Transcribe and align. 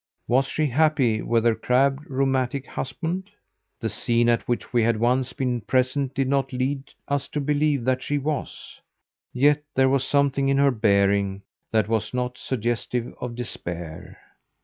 Was 0.27 0.47
she 0.47 0.65
happy 0.65 1.21
with 1.21 1.45
her 1.45 1.53
crabbed, 1.53 2.09
rheumatic 2.09 2.65
husband? 2.65 3.29
The 3.79 3.87
scene 3.87 4.29
at 4.29 4.47
which 4.47 4.73
we 4.73 4.81
had 4.81 4.99
once 4.99 5.31
been 5.31 5.61
present 5.61 6.15
did 6.15 6.27
not 6.27 6.51
lead 6.51 6.91
us 7.07 7.27
to 7.27 7.39
believe 7.39 7.85
that 7.85 8.01
she 8.01 8.17
was; 8.17 8.81
yet 9.31 9.61
there 9.75 9.89
was 9.89 10.03
something 10.03 10.49
in 10.49 10.57
her 10.57 10.71
bearing 10.71 11.43
that 11.71 11.87
was 11.87 12.15
not 12.15 12.39
suggestive 12.39 13.13
of 13.21 13.35
despair. 13.35 14.17